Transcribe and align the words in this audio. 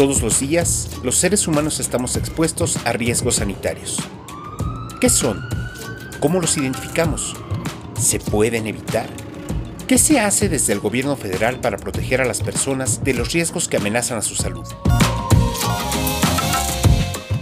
Todos 0.00 0.22
los 0.22 0.40
días, 0.40 0.88
los 1.02 1.16
seres 1.16 1.46
humanos 1.46 1.78
estamos 1.78 2.16
expuestos 2.16 2.78
a 2.86 2.92
riesgos 2.94 3.34
sanitarios. 3.34 3.98
¿Qué 4.98 5.10
son? 5.10 5.46
¿Cómo 6.20 6.40
los 6.40 6.56
identificamos? 6.56 7.36
¿Se 8.00 8.18
pueden 8.18 8.66
evitar? 8.66 9.10
¿Qué 9.86 9.98
se 9.98 10.18
hace 10.18 10.48
desde 10.48 10.72
el 10.72 10.80
gobierno 10.80 11.16
federal 11.16 11.60
para 11.60 11.76
proteger 11.76 12.22
a 12.22 12.24
las 12.24 12.40
personas 12.40 13.04
de 13.04 13.12
los 13.12 13.34
riesgos 13.34 13.68
que 13.68 13.76
amenazan 13.76 14.16
a 14.16 14.22
su 14.22 14.36
salud? 14.36 14.66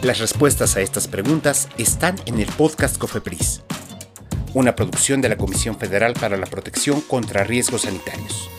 Las 0.02 0.18
respuestas 0.18 0.75
a 0.75 0.80
estas 0.80 1.06
preguntas 1.06 1.68
están 1.79 2.16
en 2.27 2.40
el 2.40 2.48
podcast 2.48 2.98
Cofepris, 2.98 3.62
una 4.54 4.75
producción 4.75 5.20
de 5.20 5.29
la 5.29 5.36
Comisión 5.36 5.79
Federal 5.79 6.14
para 6.14 6.36
la 6.36 6.46
Protección 6.46 7.02
contra 7.02 7.45
Riesgos 7.45 7.82
Sanitarios. 7.82 8.51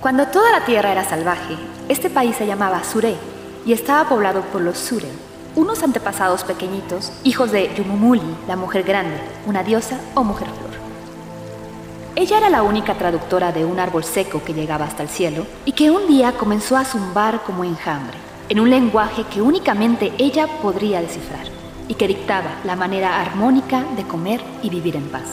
Cuando 0.00 0.28
toda 0.28 0.50
la 0.50 0.64
tierra 0.64 0.92
era 0.92 1.04
salvaje, 1.04 1.56
este 1.90 2.08
país 2.08 2.34
se 2.34 2.46
llamaba 2.46 2.82
Suré 2.84 3.16
y 3.66 3.74
estaba 3.74 4.08
poblado 4.08 4.40
por 4.40 4.62
los 4.62 4.78
Surem, 4.78 5.10
unos 5.56 5.82
antepasados 5.82 6.42
pequeñitos, 6.42 7.12
hijos 7.22 7.52
de 7.52 7.70
Yumumuli, 7.74 8.22
la 8.48 8.56
mujer 8.56 8.82
grande, 8.82 9.20
una 9.44 9.62
diosa 9.62 10.00
o 10.14 10.24
mujer 10.24 10.48
flor. 10.48 10.70
Ella 12.16 12.38
era 12.38 12.48
la 12.48 12.62
única 12.62 12.94
traductora 12.94 13.52
de 13.52 13.66
un 13.66 13.78
árbol 13.78 14.02
seco 14.02 14.42
que 14.42 14.54
llegaba 14.54 14.86
hasta 14.86 15.02
el 15.02 15.10
cielo 15.10 15.46
y 15.66 15.72
que 15.72 15.90
un 15.90 16.08
día 16.08 16.32
comenzó 16.32 16.78
a 16.78 16.86
zumbar 16.86 17.42
como 17.42 17.62
enjambre, 17.62 18.16
en 18.48 18.58
un 18.58 18.70
lenguaje 18.70 19.24
que 19.24 19.42
únicamente 19.42 20.14
ella 20.16 20.46
podría 20.62 21.02
descifrar 21.02 21.44
y 21.88 21.94
que 21.94 22.08
dictaba 22.08 22.52
la 22.64 22.74
manera 22.74 23.20
armónica 23.20 23.84
de 23.96 24.04
comer 24.04 24.40
y 24.62 24.70
vivir 24.70 24.96
en 24.96 25.10
paz. 25.10 25.28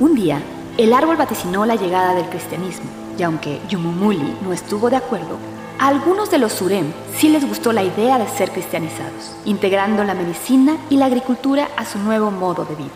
Un 0.00 0.16
día, 0.16 0.42
el 0.76 0.92
árbol 0.92 1.16
vaticinó 1.16 1.66
la 1.66 1.76
llegada 1.76 2.14
del 2.14 2.28
cristianismo, 2.28 2.90
y 3.16 3.22
aunque 3.22 3.60
Yumumuli 3.68 4.36
no 4.42 4.52
estuvo 4.52 4.90
de 4.90 4.96
acuerdo, 4.96 5.38
a 5.78 5.88
algunos 5.88 6.30
de 6.30 6.38
los 6.38 6.52
Surem 6.52 6.92
sí 7.16 7.28
les 7.28 7.46
gustó 7.46 7.72
la 7.72 7.84
idea 7.84 8.18
de 8.18 8.28
ser 8.28 8.50
cristianizados, 8.50 9.36
integrando 9.44 10.02
la 10.02 10.14
medicina 10.14 10.76
y 10.90 10.96
la 10.96 11.06
agricultura 11.06 11.68
a 11.76 11.84
su 11.84 11.98
nuevo 11.98 12.30
modo 12.30 12.64
de 12.64 12.74
vida. 12.74 12.90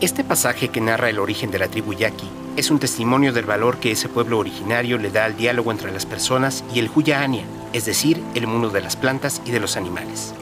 Este 0.00 0.24
pasaje 0.24 0.68
que 0.68 0.80
narra 0.80 1.10
el 1.10 1.18
origen 1.18 1.50
de 1.50 1.58
la 1.58 1.68
tribu 1.68 1.92
Yaqui 1.92 2.28
es 2.56 2.70
un 2.70 2.78
testimonio 2.78 3.32
del 3.32 3.44
valor 3.44 3.78
que 3.78 3.92
ese 3.92 4.08
pueblo 4.08 4.38
originario 4.38 4.98
le 4.98 5.10
da 5.10 5.26
al 5.26 5.36
diálogo 5.36 5.70
entre 5.70 5.92
las 5.92 6.06
personas 6.06 6.64
y 6.74 6.80
el 6.80 6.90
Huya 6.92 7.22
Ania, 7.22 7.44
es 7.72 7.84
decir, 7.84 8.20
el 8.34 8.46
mundo 8.46 8.70
de 8.70 8.80
las 8.80 8.96
plantas 8.96 9.42
y 9.44 9.50
de 9.50 9.60
los 9.60 9.76
animales. 9.76 10.34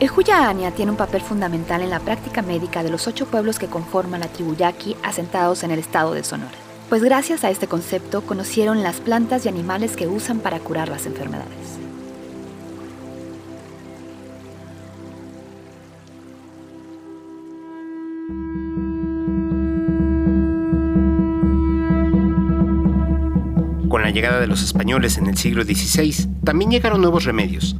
El 0.00 0.10
Huya 0.10 0.52
tiene 0.74 0.90
un 0.90 0.96
papel 0.96 1.20
fundamental 1.20 1.80
en 1.80 1.90
la 1.90 2.00
práctica 2.00 2.42
médica 2.42 2.82
de 2.82 2.90
los 2.90 3.06
ocho 3.06 3.26
pueblos 3.26 3.60
que 3.60 3.68
conforman 3.68 4.20
la 4.20 4.26
tribu 4.26 4.56
Yaqui 4.56 4.96
asentados 5.04 5.62
en 5.62 5.70
el 5.70 5.78
estado 5.78 6.14
de 6.14 6.24
Sonora, 6.24 6.50
pues 6.88 7.04
gracias 7.04 7.44
a 7.44 7.50
este 7.50 7.68
concepto 7.68 8.22
conocieron 8.22 8.82
las 8.82 8.96
plantas 8.96 9.46
y 9.46 9.48
animales 9.48 9.96
que 9.96 10.08
usan 10.08 10.40
para 10.40 10.58
curar 10.58 10.88
las 10.88 11.06
enfermedades. 11.06 11.78
Con 23.88 24.02
la 24.02 24.10
llegada 24.10 24.40
de 24.40 24.48
los 24.48 24.64
españoles 24.64 25.18
en 25.18 25.28
el 25.28 25.38
siglo 25.38 25.62
XVI, 25.62 26.28
también 26.42 26.72
llegaron 26.72 27.00
nuevos 27.00 27.24
remedios, 27.24 27.76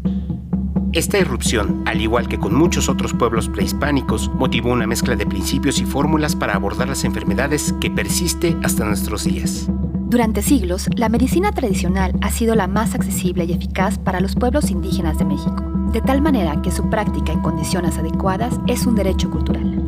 esta 0.94 1.18
irrupción, 1.18 1.82
al 1.86 2.00
igual 2.00 2.28
que 2.28 2.38
con 2.38 2.54
muchos 2.54 2.88
otros 2.88 3.12
pueblos 3.12 3.48
prehispánicos, 3.48 4.30
motivó 4.34 4.70
una 4.70 4.86
mezcla 4.86 5.16
de 5.16 5.26
principios 5.26 5.80
y 5.80 5.84
fórmulas 5.84 6.36
para 6.36 6.54
abordar 6.54 6.88
las 6.88 7.04
enfermedades 7.04 7.74
que 7.80 7.90
persiste 7.90 8.56
hasta 8.62 8.84
nuestros 8.84 9.24
días. 9.24 9.68
Durante 10.06 10.42
siglos, 10.42 10.88
la 10.94 11.08
medicina 11.08 11.50
tradicional 11.50 12.12
ha 12.20 12.30
sido 12.30 12.54
la 12.54 12.68
más 12.68 12.94
accesible 12.94 13.44
y 13.44 13.52
eficaz 13.52 13.98
para 13.98 14.20
los 14.20 14.36
pueblos 14.36 14.70
indígenas 14.70 15.18
de 15.18 15.24
México, 15.24 15.64
de 15.92 16.00
tal 16.00 16.22
manera 16.22 16.62
que 16.62 16.70
su 16.70 16.88
práctica 16.88 17.32
en 17.32 17.40
condiciones 17.40 17.98
adecuadas 17.98 18.60
es 18.68 18.86
un 18.86 18.94
derecho 18.94 19.28
cultural. 19.30 19.83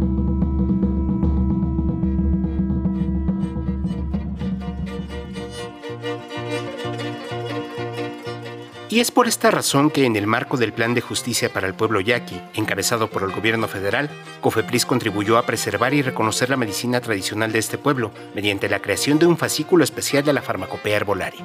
Y 8.97 9.01
es 9.01 9.11
por 9.11 9.29
esta 9.29 9.51
razón 9.51 9.91
que 9.91 10.07
en 10.07 10.17
el 10.17 10.27
marco 10.27 10.57
del 10.57 10.73
Plan 10.73 10.95
de 10.95 11.03
Justicia 11.03 11.53
para 11.53 11.67
el 11.67 11.75
Pueblo 11.75 12.01
Yaqui, 12.01 12.41
encabezado 12.55 13.11
por 13.11 13.25
el 13.25 13.31
gobierno 13.31 13.69
federal, 13.69 14.09
COFEPRIS 14.41 14.87
contribuyó 14.87 15.37
a 15.37 15.45
preservar 15.45 15.93
y 15.93 16.01
reconocer 16.01 16.49
la 16.49 16.57
medicina 16.57 17.03
tradicional 17.03 17.53
de 17.53 17.59
este 17.59 17.77
pueblo 17.77 18.11
mediante 18.35 18.71
la 18.71 18.81
creación 18.81 19.19
de 19.19 19.27
un 19.27 19.37
fascículo 19.37 19.85
especial 19.85 20.25
de 20.25 20.33
la 20.33 20.41
farmacopea 20.41 20.97
herbolaria. 20.97 21.45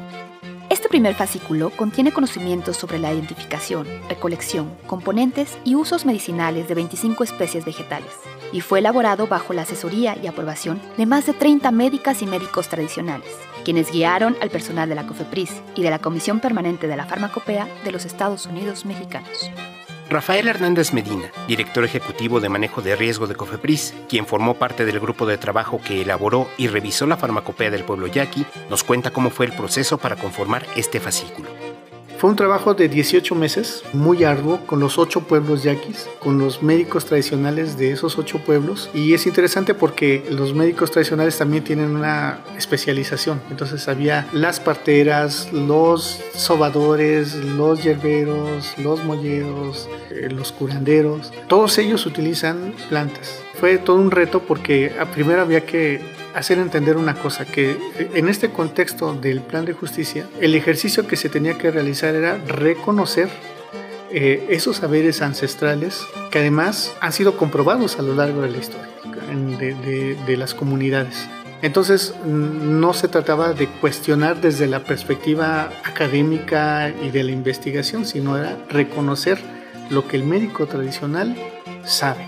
Este 0.69 0.87
primer 0.87 1.13
fascículo 1.13 1.71
contiene 1.71 2.13
conocimientos 2.13 2.77
sobre 2.77 2.99
la 2.99 3.11
identificación, 3.11 3.85
recolección, 4.07 4.71
componentes 4.87 5.57
y 5.65 5.75
usos 5.75 6.05
medicinales 6.05 6.69
de 6.69 6.75
25 6.75 7.25
especies 7.25 7.65
vegetales, 7.65 8.13
y 8.53 8.61
fue 8.61 8.79
elaborado 8.79 9.27
bajo 9.27 9.51
la 9.51 9.63
asesoría 9.63 10.17
y 10.23 10.27
aprobación 10.27 10.81
de 10.95 11.05
más 11.05 11.25
de 11.25 11.33
30 11.33 11.69
médicas 11.71 12.21
y 12.21 12.27
médicos 12.27 12.69
tradicionales, 12.69 13.27
quienes 13.63 13.91
guiaron 13.91 14.35
al 14.41 14.49
personal 14.49 14.89
de 14.89 14.95
la 14.95 15.07
COFEPRIS 15.07 15.61
y 15.75 15.83
de 15.83 15.89
la 15.89 15.99
Comisión 15.99 16.39
Permanente 16.39 16.87
de 16.87 16.95
la 16.95 17.05
Farmacopea 17.05 17.67
de 17.83 17.91
los 17.91 18.05
Estados 18.05 18.45
Unidos 18.45 18.85
Mexicanos. 18.85 19.51
Rafael 20.11 20.49
Hernández 20.49 20.91
Medina, 20.91 21.31
director 21.47 21.85
ejecutivo 21.85 22.41
de 22.41 22.49
manejo 22.49 22.81
de 22.81 22.97
riesgo 22.97 23.27
de 23.27 23.35
COFEPRIS, 23.35 23.93
quien 24.09 24.25
formó 24.25 24.55
parte 24.55 24.83
del 24.83 24.99
grupo 24.99 25.25
de 25.25 25.37
trabajo 25.37 25.79
que 25.81 26.01
elaboró 26.01 26.49
y 26.57 26.67
revisó 26.67 27.07
la 27.07 27.15
farmacopea 27.15 27.71
del 27.71 27.85
pueblo 27.85 28.07
yaqui, 28.07 28.45
nos 28.69 28.83
cuenta 28.83 29.11
cómo 29.11 29.29
fue 29.29 29.45
el 29.45 29.53
proceso 29.53 29.97
para 29.97 30.17
conformar 30.17 30.65
este 30.75 30.99
fascículo. 30.99 31.60
Fue 32.21 32.29
un 32.29 32.35
trabajo 32.35 32.75
de 32.75 32.87
18 32.87 33.33
meses, 33.33 33.81
muy 33.93 34.23
arduo, 34.25 34.63
con 34.67 34.79
los 34.79 34.99
ocho 34.99 35.21
pueblos 35.21 35.63
yaquis, 35.63 36.07
con 36.19 36.37
los 36.37 36.61
médicos 36.61 37.05
tradicionales 37.05 37.79
de 37.79 37.93
esos 37.93 38.15
ocho 38.19 38.37
pueblos. 38.37 38.91
Y 38.93 39.15
es 39.15 39.25
interesante 39.25 39.73
porque 39.73 40.23
los 40.29 40.53
médicos 40.53 40.91
tradicionales 40.91 41.39
también 41.39 41.63
tienen 41.63 41.95
una 41.95 42.41
especialización. 42.55 43.41
Entonces 43.49 43.87
había 43.87 44.27
las 44.33 44.59
parteras, 44.59 45.51
los 45.51 46.21
sobadores, 46.35 47.33
los 47.33 47.83
yerberos, 47.83 48.77
los 48.77 49.03
molleros, 49.03 49.89
eh, 50.11 50.29
los 50.29 50.51
curanderos. 50.51 51.33
Todos 51.47 51.79
ellos 51.79 52.05
utilizan 52.05 52.75
plantas. 52.89 53.41
Fue 53.61 53.77
todo 53.77 53.97
un 53.97 54.09
reto 54.09 54.39
porque 54.39 54.91
primero 55.13 55.43
había 55.43 55.67
que 55.67 56.01
hacer 56.33 56.57
entender 56.57 56.97
una 56.97 57.13
cosa, 57.13 57.45
que 57.45 57.77
en 58.15 58.27
este 58.27 58.49
contexto 58.49 59.13
del 59.13 59.41
plan 59.41 59.65
de 59.65 59.73
justicia, 59.73 60.27
el 60.39 60.55
ejercicio 60.55 61.05
que 61.05 61.15
se 61.15 61.29
tenía 61.29 61.59
que 61.59 61.69
realizar 61.69 62.15
era 62.15 62.39
reconocer 62.47 63.29
eh, 64.09 64.47
esos 64.49 64.77
saberes 64.77 65.21
ancestrales 65.21 66.01
que 66.31 66.39
además 66.39 66.95
han 67.01 67.13
sido 67.13 67.37
comprobados 67.37 67.99
a 67.99 68.01
lo 68.01 68.15
largo 68.15 68.41
de 68.41 68.49
la 68.49 68.57
historia 68.57 68.89
de, 69.59 70.17
de 70.25 70.37
las 70.37 70.55
comunidades. 70.55 71.29
Entonces 71.61 72.15
no 72.25 72.95
se 72.95 73.09
trataba 73.09 73.53
de 73.53 73.67
cuestionar 73.67 74.41
desde 74.41 74.65
la 74.65 74.83
perspectiva 74.83 75.69
académica 75.83 76.89
y 76.89 77.11
de 77.11 77.23
la 77.23 77.31
investigación, 77.31 78.07
sino 78.07 78.39
era 78.39 78.57
reconocer 78.69 79.37
lo 79.91 80.07
que 80.07 80.17
el 80.17 80.23
médico 80.23 80.65
tradicional 80.65 81.37
sabe. 81.85 82.25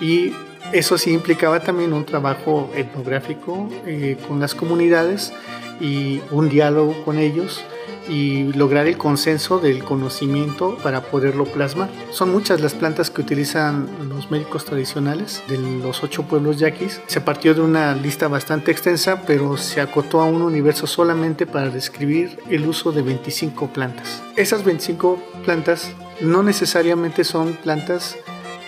Y 0.00 0.32
eso 0.72 0.98
sí 0.98 1.12
implicaba 1.12 1.60
también 1.60 1.92
un 1.92 2.04
trabajo 2.04 2.70
etnográfico 2.74 3.68
eh, 3.86 4.16
con 4.26 4.40
las 4.40 4.54
comunidades 4.54 5.32
y 5.80 6.20
un 6.30 6.48
diálogo 6.48 7.04
con 7.04 7.18
ellos 7.18 7.62
y 8.08 8.52
lograr 8.54 8.86
el 8.86 8.98
consenso 8.98 9.58
del 9.58 9.84
conocimiento 9.84 10.76
para 10.82 11.02
poderlo 11.02 11.44
plasmar. 11.44 11.88
Son 12.10 12.30
muchas 12.30 12.60
las 12.60 12.74
plantas 12.74 13.10
que 13.10 13.20
utilizan 13.20 13.88
los 14.08 14.30
médicos 14.30 14.64
tradicionales 14.64 15.42
de 15.48 15.58
los 15.58 16.02
ocho 16.02 16.24
pueblos 16.24 16.58
yaquis. 16.58 17.00
Se 17.06 17.20
partió 17.20 17.54
de 17.54 17.60
una 17.60 17.94
lista 17.94 18.28
bastante 18.28 18.70
extensa, 18.70 19.22
pero 19.26 19.56
se 19.56 19.80
acotó 19.80 20.20
a 20.20 20.24
un 20.24 20.42
universo 20.42 20.86
solamente 20.86 21.46
para 21.46 21.70
describir 21.70 22.38
el 22.50 22.66
uso 22.66 22.92
de 22.92 23.02
25 23.02 23.68
plantas. 23.68 24.22
Esas 24.36 24.64
25 24.64 25.22
plantas 25.44 25.92
no 26.20 26.42
necesariamente 26.42 27.24
son 27.24 27.54
plantas 27.54 28.16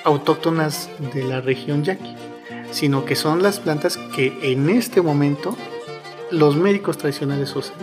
autóctonas 0.04 0.90
de 1.12 1.24
la 1.24 1.40
región 1.40 1.82
yaqui, 1.82 2.14
sino 2.70 3.04
que 3.04 3.16
son 3.16 3.42
las 3.42 3.60
plantas 3.60 3.96
que 3.96 4.38
en 4.42 4.70
este 4.70 5.02
momento 5.02 5.56
los 6.30 6.56
médicos 6.56 6.98
tradicionales 6.98 7.54
usan. 7.56 7.76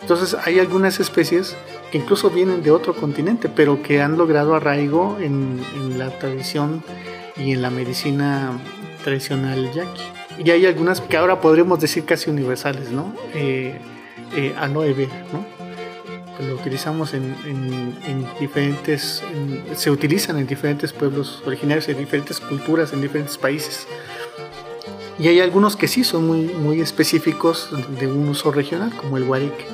Entonces 0.00 0.36
hay 0.44 0.58
algunas 0.58 1.00
especies 1.00 1.56
que 1.90 1.98
incluso 1.98 2.30
vienen 2.30 2.62
de 2.62 2.70
otro 2.70 2.94
continente, 2.94 3.48
pero 3.48 3.82
que 3.82 4.00
han 4.00 4.16
logrado 4.16 4.54
arraigo 4.54 5.18
en, 5.20 5.60
la 5.98 6.10
tradición 6.18 6.82
y 7.36 7.52
en 7.52 7.62
la 7.62 7.70
medicina 7.70 8.58
tradicional 9.02 9.72
yaqui. 9.72 10.02
Y 10.44 10.50
hay 10.50 10.66
algunas 10.66 11.00
que 11.00 11.16
ahora 11.16 11.40
podríamos 11.40 11.80
decir 11.80 12.04
casi 12.04 12.30
universales, 12.30 12.90
¿no? 12.90 13.14
Eh, 13.34 13.78
eh, 14.36 14.54
¿no? 15.32 15.55
Lo 16.40 16.54
utilizamos 16.54 17.14
en, 17.14 17.34
diferentes, 18.38 19.22
se 19.74 19.90
utilizan 19.90 20.38
en 20.38 20.46
diferentes 20.46 20.92
pueblos 20.92 21.42
originarios, 21.46 21.88
en 21.88 21.98
diferentes 21.98 22.40
culturas, 22.40 22.92
en 22.92 23.00
diferentes 23.00 23.38
países. 23.38 23.86
Y 25.18 25.28
hay 25.28 25.40
algunos 25.40 25.76
que 25.76 25.88
sí 25.88 26.04
son 26.04 26.26
muy, 26.26 26.42
muy 26.42 26.80
específicos 26.80 27.70
de 27.98 28.06
un 28.06 28.28
uso 28.28 28.50
regional, 28.50 28.94
como 28.94 29.16
el 29.16 29.24
guarique. 29.24 29.64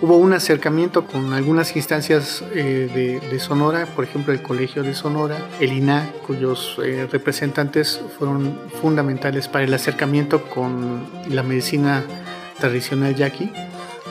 Hubo 0.00 0.16
un 0.16 0.32
acercamiento 0.32 1.06
con 1.06 1.32
algunas 1.32 1.76
instancias 1.76 2.44
eh, 2.52 3.20
de, 3.30 3.38
Sonora, 3.38 3.86
por 3.86 4.04
ejemplo 4.04 4.32
el 4.32 4.42
Colegio 4.42 4.82
de 4.82 4.94
Sonora, 4.94 5.38
el 5.60 5.72
INA, 5.72 6.10
cuyos 6.26 6.76
eh, 6.84 7.08
representantes 7.10 8.00
fueron 8.18 8.58
fundamentales 8.82 9.48
para 9.48 9.64
el 9.64 9.72
acercamiento 9.72 10.42
con 10.42 11.06
la 11.28 11.42
medicina 11.42 12.04
tradicional 12.58 13.14
yaqui 13.14 13.50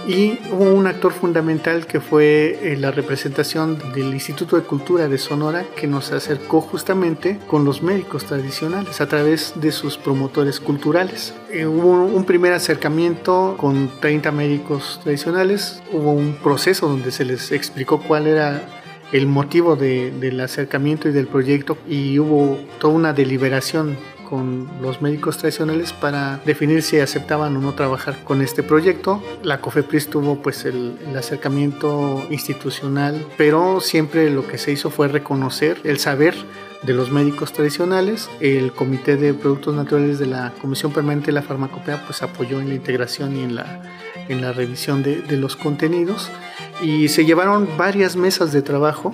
y 0.08 0.40
hubo 0.52 0.74
un 0.74 0.88
actor 0.88 1.14
fundamental 1.14 1.88
que 1.88 2.02
fue 2.02 2.60
eh, 2.62 2.78
la 2.78 2.92
representación 2.92 3.78
del 3.94 4.14
Instituto 4.14 4.56
de 4.56 4.64
Cultura 4.64 5.08
de 5.08 5.18
Sonora 5.18 5.66
que 5.76 5.88
nos 5.88 6.12
acercó 6.12 6.62
justamente 6.62 7.40
con 7.48 7.66
los 7.66 7.82
médicos 7.82 8.26
tradicionales 8.26 9.00
a 9.02 9.08
través 9.08 9.54
de 9.56 9.72
sus 9.72 9.98
promotores 9.98 10.60
culturales. 10.60 11.34
Eh, 11.52 11.66
hubo 11.66 12.06
un 12.06 12.26
primer 12.26 12.54
acercamiento 12.54 13.56
con 13.58 13.90
30 14.00 14.32
médicos 14.32 15.00
tradicionales, 15.04 15.82
hubo 15.92 16.12
un 16.12 16.36
proceso 16.36 16.88
donde 16.88 17.12
se 17.12 17.26
les 17.26 17.52
explicó 17.52 18.02
cuál 18.02 18.28
era 18.28 18.62
el 19.12 19.28
motivo 19.28 19.76
del 19.76 20.40
acercamiento 20.40 21.08
y 21.08 21.12
del 21.12 21.28
proyecto 21.28 21.78
y 21.88 22.18
hubo 22.18 22.58
toda 22.80 22.96
una 22.96 23.14
deliberación 23.14 23.96
con 24.34 24.68
los 24.82 25.00
médicos 25.00 25.38
tradicionales 25.38 25.94
para 25.94 26.40
definir 26.44 26.82
si 26.82 27.00
aceptaban 27.00 27.56
o 27.56 27.60
no 27.60 27.74
trabajar 27.74 28.18
con 28.24 28.42
este 28.42 28.64
proyecto. 28.64 29.22
La 29.44 29.62
COFEPRIS 29.62 30.08
tuvo 30.08 30.42
pues 30.42 30.66
el, 30.66 30.98
acercamiento 31.16 32.26
institucional, 32.32 33.24
pero 33.38 33.80
siempre 33.80 34.32
lo 34.32 34.48
que 34.48 34.58
se 34.58 34.72
hizo 34.72 34.90
fue 34.90 35.08
reconocer 35.08 35.80
el 35.84 36.00
saber 36.00 36.34
de 36.82 36.94
los 36.94 37.12
médicos 37.12 37.54
tradicionales. 37.54 38.28
El 38.40 38.72
Comité 38.72 39.18
de 39.18 39.36
Productos 39.36 39.76
Naturales 39.76 40.18
de 40.18 40.26
la 40.26 40.52
Comisión 40.60 40.92
Permanente 40.92 41.28
de 41.28 41.34
la 41.34 41.44
Farmacopea 41.44 42.04
pues 42.04 42.24
apoyó 42.24 42.60
en 42.60 42.70
la 42.70 42.74
integración 42.74 43.38
y 43.38 43.44
en 43.44 43.54
la, 43.54 43.84
en 44.30 44.42
la 44.42 44.52
revisión 44.52 45.04
de, 45.04 45.22
de 45.22 45.38
los 45.38 45.56
contenidos 45.56 46.32
y 46.82 47.10
se 47.10 47.24
llevaron 47.24 47.70
varias 47.78 48.16
mesas 48.16 48.52
de 48.52 48.64
trabajo 48.64 49.14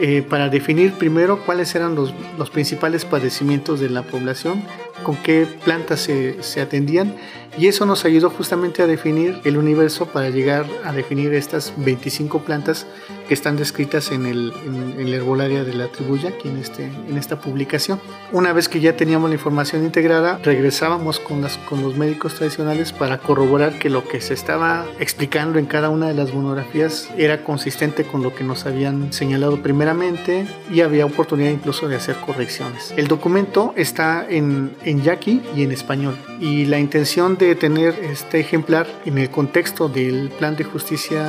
eh, 0.00 0.22
para 0.28 0.48
definir 0.48 0.94
primero 0.94 1.44
cuáles 1.44 1.74
eran 1.74 1.94
los, 1.94 2.12
los, 2.36 2.50
principales 2.50 3.04
padecimientos 3.04 3.80
de 3.80 3.90
la 3.90 4.02
población, 4.02 4.62
con 5.04 5.16
qué 5.16 5.46
plantas 5.64 6.00
se, 6.00 6.42
se 6.42 6.60
atendían 6.60 7.14
y 7.56 7.68
eso 7.68 7.86
nos 7.86 8.04
ayudó 8.04 8.30
justamente 8.30 8.82
a 8.82 8.86
definir 8.86 9.40
el 9.44 9.56
universo 9.56 10.06
para 10.06 10.28
llegar 10.30 10.66
a 10.84 10.92
definir 10.92 11.32
estas 11.34 11.72
25 11.76 12.40
plantas 12.40 12.84
que 13.28 13.34
están 13.34 13.56
descritas 13.56 14.10
en 14.10 14.26
el, 14.26 14.52
en, 14.66 15.08
herbolaria 15.08 15.62
de 15.62 15.72
la 15.72 15.86
tribu 15.86 16.16
Yaqui 16.16 16.48
en, 16.48 16.58
este, 16.58 16.84
en 16.84 17.16
esta 17.16 17.40
publicación. 17.40 18.00
Una 18.32 18.52
vez 18.52 18.68
que 18.68 18.80
ya 18.80 18.96
teníamos 18.96 19.30
la 19.30 19.36
información 19.36 19.84
integrada, 19.84 20.40
regresábamos 20.42 21.20
con, 21.20 21.42
las, 21.42 21.56
con 21.58 21.80
los 21.82 21.96
médicos 21.96 22.34
tradicionales 22.34 22.92
para 22.92 23.18
corroborar 23.18 23.78
que 23.78 23.88
lo 23.88 24.06
que 24.06 24.20
se 24.20 24.34
estaba 24.34 24.84
explicando 24.98 25.58
en 25.60 25.66
cada 25.66 25.90
una 25.90 26.08
de 26.08 26.14
las 26.14 26.34
monografías 26.34 27.08
era 27.16 27.44
consistente 27.44 28.04
con 28.04 28.22
lo 28.22 28.34
que 28.34 28.42
nos 28.42 28.66
habían 28.66 29.12
señalado 29.12 29.62
primeramente 29.62 30.46
y 30.72 30.80
había 30.80 31.06
oportunidad 31.06 31.50
incluso 31.50 31.86
de 31.88 31.96
hacer 31.96 32.16
correcciones. 32.16 32.92
El 32.96 33.06
documento 33.06 33.72
está 33.76 34.26
en, 34.28 34.72
en 34.84 34.93
yaqui 35.02 35.42
y 35.56 35.62
en 35.62 35.72
español 35.72 36.16
y 36.40 36.66
la 36.66 36.78
intención 36.78 37.36
de 37.36 37.54
tener 37.54 37.94
este 38.02 38.40
ejemplar 38.40 38.86
en 39.04 39.18
el 39.18 39.30
contexto 39.30 39.88
del 39.88 40.30
plan 40.30 40.56
de 40.56 40.64
justicia 40.64 41.24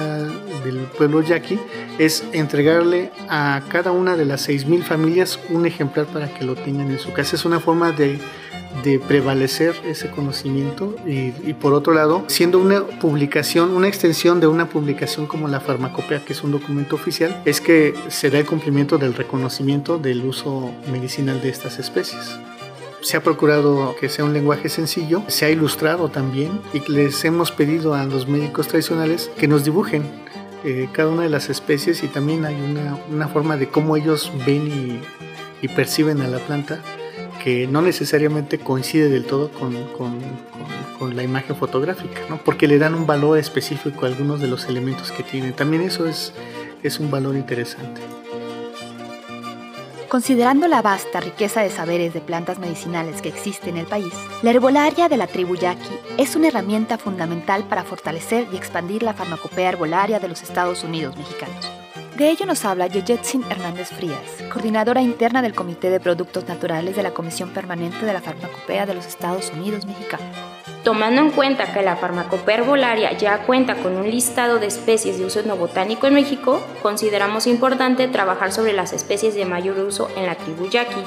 del 0.63 0.77
pueblo 0.97 1.21
yaqui 1.21 1.59
es 1.99 2.23
entregarle 2.33 3.11
a 3.29 3.61
cada 3.69 3.91
una 3.91 4.17
de 4.17 4.25
las 4.25 4.49
6.000 4.49 4.83
familias 4.83 5.39
un 5.49 5.65
ejemplar 5.65 6.05
para 6.07 6.33
que 6.33 6.43
lo 6.43 6.55
tengan 6.55 6.91
en 6.91 6.99
su 6.99 7.13
casa. 7.13 7.35
Es 7.35 7.45
una 7.45 7.59
forma 7.59 7.91
de, 7.91 8.19
de 8.83 8.99
prevalecer 8.99 9.75
ese 9.85 10.09
conocimiento 10.09 10.95
y, 11.05 11.33
y, 11.47 11.55
por 11.59 11.73
otro 11.73 11.93
lado, 11.93 12.23
siendo 12.27 12.59
una 12.59 12.83
publicación, 12.83 13.71
una 13.71 13.87
extensión 13.87 14.39
de 14.39 14.47
una 14.47 14.67
publicación 14.67 15.27
como 15.27 15.47
la 15.47 15.59
farmacopea, 15.59 16.25
que 16.25 16.33
es 16.33 16.43
un 16.43 16.51
documento 16.51 16.95
oficial, 16.95 17.41
es 17.45 17.61
que 17.61 17.93
se 18.09 18.29
da 18.29 18.39
el 18.39 18.45
cumplimiento 18.45 18.97
del 18.97 19.13
reconocimiento 19.13 19.97
del 19.97 20.25
uso 20.25 20.71
medicinal 20.91 21.41
de 21.41 21.49
estas 21.49 21.79
especies 21.79 22.37
se 23.05 23.17
ha 23.17 23.21
procurado 23.21 23.95
que 23.99 24.09
sea 24.09 24.25
un 24.25 24.33
lenguaje 24.33 24.67
sencillo, 24.67 25.21
se 25.27 25.45
ha 25.45 25.51
ilustrado 25.51 26.09
también 26.09 26.59
y 26.73 26.79
les 26.91 27.23
hemos 27.23 27.51
pedido 27.51 27.93
a 27.93 28.03
los 28.05 28.27
médicos 28.27 28.67
tradicionales 28.67 29.29
que 29.37 29.47
nos 29.47 29.63
dibujen 29.63 30.09
eh, 30.63 30.89
cada 30.91 31.09
una 31.09 31.21
de 31.21 31.29
las 31.29 31.51
especies 31.51 32.01
y 32.01 32.07
también 32.07 32.45
hay 32.45 32.55
una, 32.55 32.97
una 33.11 33.27
forma 33.27 33.57
de 33.57 33.69
cómo 33.69 33.95
ellos 33.95 34.31
ven 34.47 35.01
y, 35.61 35.67
perciben 35.75 36.21
a 36.21 36.27
la 36.27 36.37
planta 36.37 36.79
que 37.43 37.65
no 37.65 37.81
necesariamente 37.81 38.59
coincide 38.59 39.09
del 39.09 39.25
todo 39.25 39.49
con, 39.49 39.73
con, 39.93 40.19
con, 40.99 41.15
la 41.15 41.23
imagen 41.23 41.55
fotográfica, 41.55 42.21
¿no? 42.29 42.37
porque 42.37 42.67
le 42.67 42.77
dan 42.77 42.93
un 42.93 43.07
valor 43.07 43.39
específico 43.39 44.05
a 44.05 44.09
algunos 44.09 44.39
de 44.39 44.47
los 44.47 44.65
elementos 44.65 45.11
que 45.11 45.23
tiene. 45.23 45.53
También 45.53 45.81
eso 45.81 46.05
es, 46.07 46.33
es 46.83 46.99
un 46.99 47.09
valor 47.09 47.35
interesante. 47.35 47.99
Considerando 50.15 50.69
la 50.69 50.81
vasta 50.81 51.19
riqueza 51.19 51.59
de 51.59 51.69
saberes 51.69 52.13
de 52.13 52.21
plantas 52.21 52.57
medicinales 52.57 53.21
que 53.21 53.27
existe 53.27 53.69
en 53.69 53.75
el 53.75 53.85
país, 53.85 54.13
la 54.43 54.51
herbolaria 54.51 55.09
de 55.09 55.17
la 55.17 55.27
tribu 55.27 55.57
yaqui 55.57 55.99
es 56.17 56.37
una 56.37 56.47
herramienta 56.47 56.97
fundamental 56.97 57.65
para 57.65 57.83
fortalecer 57.83 58.47
y 58.49 58.55
expandir 58.55 59.03
la 59.03 59.13
farmacopea 59.13 59.67
herbolaria 59.67 60.21
de 60.21 60.29
los 60.29 60.41
Estados 60.41 60.85
Unidos 60.85 61.17
mexicanos. 61.17 61.69
De 62.15 62.29
ello 62.29 62.45
nos 62.45 62.63
habla 62.63 62.87
Yeyetsin 62.87 63.43
Hernández 63.49 63.89
Frías, 63.89 64.21
coordinadora 64.53 65.01
interna 65.01 65.41
del 65.41 65.53
Comité 65.53 65.89
de 65.89 65.99
Productos 65.99 66.47
Naturales 66.47 66.95
de 66.95 67.03
la 67.03 67.13
Comisión 67.13 67.49
Permanente 67.49 68.05
de 68.05 68.13
la 68.13 68.21
Farmacopea 68.21 68.85
de 68.85 68.93
los 68.93 69.05
Estados 69.05 69.51
Unidos 69.51 69.85
mexicanos. 69.85 70.54
Tomando 70.85 71.19
en 71.19 71.31
cuenta 71.31 71.73
que 71.73 71.81
la 71.81 71.95
farmacopea 71.95 72.57
herbolaria 72.57 73.11
ya 73.17 73.39
cuenta 73.39 73.73
con 73.73 73.97
un 73.97 74.07
listado 74.07 74.59
de 74.59 74.67
especies 74.67 75.17
de 75.17 75.25
uso 75.25 75.39
etnobotánico 75.39 76.05
en 76.05 76.13
México, 76.13 76.63
consideramos 76.83 77.47
importante 77.47 78.07
trabajar 78.07 78.51
sobre 78.51 78.71
las 78.71 78.93
especies 78.93 79.33
de 79.33 79.45
mayor 79.45 79.79
uso 79.79 80.09
en 80.15 80.27
la 80.27 80.35
tribu 80.35 80.69
yaqui, 80.69 81.01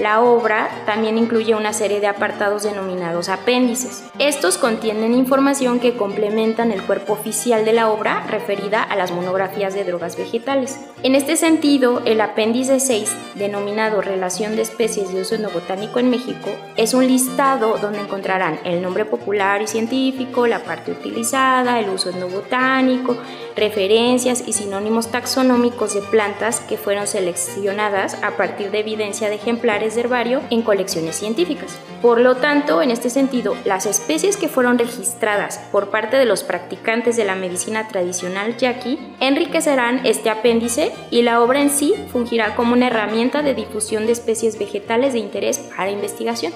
la 0.00 0.20
obra 0.20 0.68
también 0.86 1.18
incluye 1.18 1.54
una 1.54 1.72
serie 1.72 2.00
de 2.00 2.06
apartados 2.06 2.62
denominados 2.62 3.28
apéndices. 3.28 4.04
Estos 4.18 4.58
contienen 4.58 5.14
información 5.14 5.80
que 5.80 5.96
complementan 5.96 6.72
el 6.72 6.82
cuerpo 6.82 7.12
oficial 7.12 7.64
de 7.64 7.72
la 7.72 7.90
obra 7.90 8.26
referida 8.28 8.82
a 8.82 8.96
las 8.96 9.12
monografías 9.12 9.74
de 9.74 9.84
drogas 9.84 10.16
vegetales. 10.16 10.80
En 11.02 11.14
este 11.14 11.36
sentido, 11.36 12.02
el 12.04 12.20
apéndice 12.20 12.80
6, 12.80 13.14
denominado 13.34 14.00
Relación 14.00 14.56
de 14.56 14.62
especies 14.62 15.12
de 15.12 15.20
uso 15.20 15.34
botánico 15.52 15.98
en 15.98 16.10
México, 16.10 16.50
es 16.76 16.94
un 16.94 17.06
listado 17.06 17.78
donde 17.78 18.00
encontrarán 18.00 18.58
el 18.64 18.80
nombre 18.82 19.04
popular 19.04 19.62
y 19.62 19.66
científico, 19.66 20.46
la 20.46 20.60
parte 20.60 20.92
utilizada, 20.92 21.78
el 21.80 21.90
uso 21.90 22.10
etnobotánico, 22.10 23.16
referencias 23.56 24.44
y 24.46 24.52
sinónimos 24.52 25.10
taxonómicos 25.10 25.94
de 25.94 26.02
plantas 26.02 26.60
que 26.60 26.76
fueron 26.76 27.06
seleccionadas 27.06 28.18
a 28.22 28.36
partir 28.36 28.70
de 28.70 28.80
evidencia 28.80 29.28
de 29.28 29.38
de 29.92 30.00
herbario 30.00 30.40
en 30.48 30.62
colecciones 30.62 31.16
científicas. 31.16 31.78
Por 32.00 32.18
lo 32.18 32.36
tanto, 32.36 32.80
en 32.80 32.90
este 32.90 33.10
sentido, 33.10 33.54
las 33.66 33.84
especies 33.84 34.38
que 34.38 34.48
fueron 34.48 34.78
registradas 34.78 35.58
por 35.70 35.90
parte 35.90 36.16
de 36.16 36.24
los 36.24 36.42
practicantes 36.42 37.16
de 37.16 37.24
la 37.24 37.34
medicina 37.34 37.88
tradicional 37.88 38.56
yaqui 38.56 38.98
enriquecerán 39.20 40.06
este 40.06 40.30
apéndice 40.30 40.92
y 41.10 41.20
la 41.20 41.42
obra 41.42 41.60
en 41.60 41.70
sí 41.70 41.94
fungirá 42.10 42.56
como 42.56 42.72
una 42.72 42.86
herramienta 42.86 43.42
de 43.42 43.54
difusión 43.54 44.06
de 44.06 44.12
especies 44.12 44.58
vegetales 44.58 45.12
de 45.12 45.18
interés 45.18 45.58
para 45.58 45.90
investigación. 45.90 46.54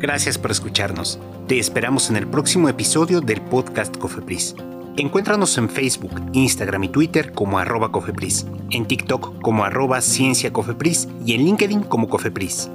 Gracias 0.00 0.38
por 0.38 0.52
escucharnos. 0.52 1.18
Te 1.48 1.58
esperamos 1.58 2.08
en 2.08 2.16
el 2.16 2.28
próximo 2.28 2.68
episodio 2.68 3.20
del 3.20 3.40
podcast 3.40 3.96
Cofepris. 3.96 4.54
Encuéntranos 4.96 5.58
en 5.58 5.68
Facebook, 5.68 6.12
Instagram 6.32 6.84
y 6.84 6.88
Twitter 6.88 7.32
como 7.32 7.58
arroba 7.58 7.90
Cofepris, 7.90 8.46
en 8.70 8.86
TikTok 8.86 9.40
como 9.40 9.64
arroba 9.64 10.00
Ciencia 10.00 10.52
y 11.24 11.34
en 11.34 11.44
LinkedIn 11.44 11.82
como 11.82 12.08
Cofepris. 12.08 12.70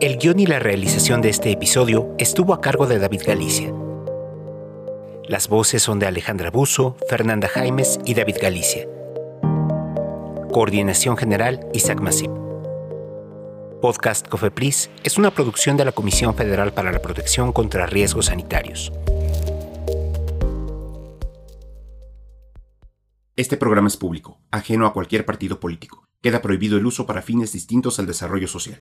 El 0.00 0.18
guion 0.18 0.40
y 0.40 0.46
la 0.46 0.58
realización 0.58 1.22
de 1.22 1.28
este 1.28 1.52
episodio 1.52 2.12
estuvo 2.18 2.54
a 2.54 2.60
cargo 2.60 2.88
de 2.88 2.98
David 2.98 3.22
Galicia. 3.24 3.72
Las 5.28 5.48
voces 5.48 5.82
son 5.82 5.98
de 5.98 6.06
Alejandra 6.06 6.52
Buzo, 6.52 6.96
Fernanda 7.08 7.48
Jaimes 7.48 7.98
y 8.04 8.14
David 8.14 8.36
Galicia. 8.40 8.86
Coordinación 10.52 11.16
General 11.16 11.66
Isaac 11.74 12.00
Masip. 12.00 12.30
Podcast 13.82 14.28
Cofepris 14.28 14.88
es 15.02 15.18
una 15.18 15.32
producción 15.32 15.76
de 15.76 15.84
la 15.84 15.90
Comisión 15.90 16.36
Federal 16.36 16.72
para 16.72 16.92
la 16.92 17.00
Protección 17.00 17.52
contra 17.52 17.86
Riesgos 17.86 18.26
Sanitarios. 18.26 18.92
Este 23.34 23.56
programa 23.56 23.88
es 23.88 23.96
público, 23.96 24.40
ajeno 24.52 24.86
a 24.86 24.92
cualquier 24.92 25.26
partido 25.26 25.58
político. 25.60 26.04
Queda 26.22 26.40
prohibido 26.40 26.78
el 26.78 26.86
uso 26.86 27.04
para 27.04 27.20
fines 27.22 27.52
distintos 27.52 27.98
al 27.98 28.06
desarrollo 28.06 28.48
social. 28.48 28.74